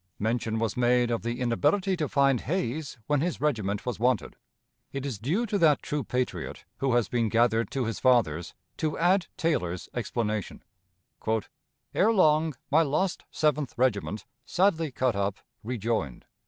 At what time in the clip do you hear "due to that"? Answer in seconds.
5.19-5.83